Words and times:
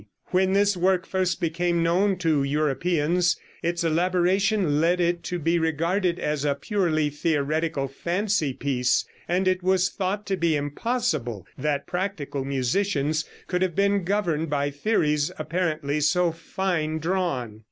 When 0.29 0.53
this 0.53 0.75
work 0.75 1.05
first 1.05 1.39
became 1.39 1.83
known 1.83 2.17
to 2.17 2.41
Europeans, 2.41 3.37
its 3.61 3.83
elaboration 3.83 4.81
led 4.81 4.99
it 4.99 5.21
to 5.25 5.37
be 5.37 5.59
regarded 5.59 6.17
as 6.17 6.43
a 6.43 6.55
purely 6.55 7.11
theoretical 7.11 7.87
fancy 7.87 8.51
piece, 8.51 9.05
and 9.27 9.47
it 9.47 9.61
was 9.61 9.89
thought 9.91 10.25
to 10.25 10.37
be 10.37 10.55
impossible 10.55 11.45
that 11.55 11.85
practical 11.85 12.43
musicians 12.43 13.25
could 13.45 13.61
have 13.61 13.75
been 13.75 14.03
governed 14.03 14.49
by 14.49 14.71
theories 14.71 15.31
apparently 15.37 15.99
so 15.99 16.31
fine 16.31 16.97
drawn. 16.97 17.59